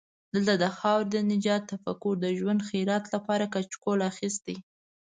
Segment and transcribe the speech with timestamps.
[0.33, 4.55] دلته د خاورې د نجات تفکر د ژوند خیرات لپاره کچکول اخستی.